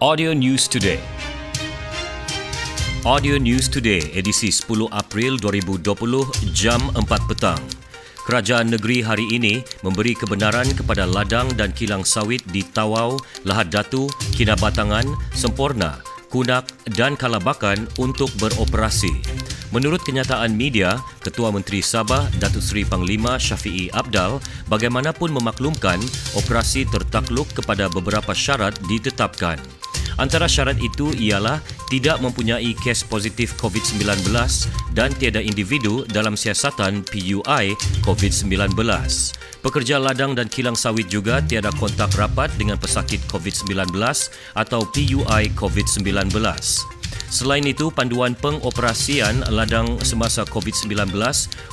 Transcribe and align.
Audio 0.00 0.32
News 0.32 0.64
Today. 0.64 0.96
Audio 3.04 3.36
News 3.36 3.68
Today 3.68 4.00
edisi 4.16 4.48
10 4.48 4.88
April 4.88 5.36
2020 5.36 6.56
jam 6.56 6.80
4 6.96 7.04
petang. 7.28 7.60
Kerajaan 8.24 8.72
negeri 8.72 9.04
hari 9.04 9.28
ini 9.28 9.60
memberi 9.84 10.16
kebenaran 10.16 10.72
kepada 10.72 11.04
ladang 11.04 11.52
dan 11.52 11.76
kilang 11.76 12.00
sawit 12.00 12.40
di 12.48 12.64
Tawau, 12.64 13.20
Lahad 13.44 13.68
Datu, 13.68 14.08
Kinabatangan, 14.40 15.04
Semporna, 15.36 16.00
Kunak 16.32 16.64
dan 16.96 17.12
Kalabakan 17.12 17.84
untuk 18.00 18.32
beroperasi. 18.40 19.12
Menurut 19.68 20.00
kenyataan 20.00 20.56
media, 20.56 20.96
Ketua 21.20 21.52
Menteri 21.52 21.84
Sabah 21.84 22.24
Datuk 22.40 22.64
Seri 22.64 22.88
Panglima 22.88 23.36
Syafiee 23.36 23.92
Abdal 23.92 24.40
bagaimanapun 24.72 25.28
memaklumkan 25.28 26.00
operasi 26.32 26.88
tertakluk 26.88 27.52
kepada 27.52 27.92
beberapa 27.92 28.32
syarat 28.32 28.72
ditetapkan. 28.88 29.60
Antara 30.20 30.44
syarat 30.44 30.76
itu 30.84 31.16
ialah 31.16 31.64
tidak 31.88 32.20
mempunyai 32.20 32.76
kes 32.84 33.08
positif 33.08 33.56
COVID-19 33.56 34.20
dan 34.92 35.16
tiada 35.16 35.40
individu 35.40 36.04
dalam 36.12 36.36
siasatan 36.36 37.00
PUI 37.08 37.72
COVID-19. 38.04 38.76
Pekerja 39.64 39.96
ladang 39.96 40.36
dan 40.36 40.52
kilang 40.52 40.76
sawit 40.76 41.08
juga 41.08 41.40
tiada 41.40 41.72
kontak 41.80 42.12
rapat 42.20 42.52
dengan 42.60 42.76
pesakit 42.76 43.24
COVID-19 43.32 43.96
atau 44.52 44.84
PUI 44.92 45.56
COVID-19. 45.56 46.99
Selain 47.30 47.62
itu, 47.62 47.94
panduan 47.94 48.34
pengoperasian 48.34 49.46
ladang 49.54 50.02
semasa 50.02 50.42
COVID-19 50.42 51.14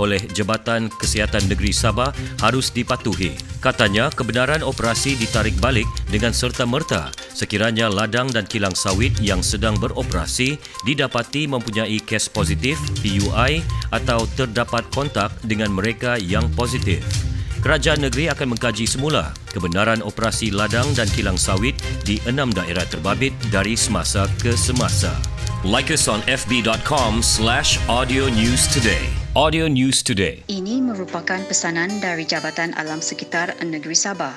oleh 0.00 0.20
Jabatan 0.32 0.88
Kesihatan 0.88 1.44
Negeri 1.44 1.76
Sabah 1.76 2.16
harus 2.40 2.72
dipatuhi. 2.72 3.36
Katanya, 3.60 4.08
kebenaran 4.08 4.64
operasi 4.64 5.12
ditarik 5.20 5.54
balik 5.60 5.86
dengan 6.08 6.32
serta-merta 6.32 7.12
sekiranya 7.36 7.92
ladang 7.92 8.32
dan 8.32 8.48
kilang 8.48 8.72
sawit 8.72 9.12
yang 9.20 9.44
sedang 9.44 9.76
beroperasi 9.76 10.56
didapati 10.88 11.44
mempunyai 11.44 12.00
kes 12.00 12.32
positif 12.32 12.80
PUI 13.04 13.60
atau 13.92 14.24
terdapat 14.32 14.88
kontak 14.88 15.36
dengan 15.44 15.68
mereka 15.68 16.16
yang 16.16 16.48
positif. 16.56 17.31
Kerajaan 17.62 18.02
negeri 18.02 18.26
akan 18.26 18.58
mengkaji 18.58 18.90
semula 18.90 19.30
kebenaran 19.54 20.02
operasi 20.02 20.50
ladang 20.50 20.90
dan 20.98 21.06
kilang 21.14 21.38
sawit 21.38 21.78
di 22.02 22.18
enam 22.26 22.50
daerah 22.50 22.82
terbabit 22.90 23.30
dari 23.54 23.78
semasa 23.78 24.26
ke 24.42 24.50
semasa. 24.58 25.14
Like 25.62 25.94
us 25.94 26.10
on 26.10 26.26
fb.com 26.26 27.22
slash 27.22 27.78
audio 27.86 28.26
news 28.26 28.66
today. 28.66 29.06
Audio 29.32 29.64
News 29.64 30.04
Today. 30.04 30.44
Ini 30.44 30.84
merupakan 30.84 31.40
pesanan 31.48 32.04
dari 32.04 32.28
Jabatan 32.28 32.76
Alam 32.76 33.00
Sekitar 33.00 33.56
Negeri 33.64 33.96
Sabah. 33.96 34.36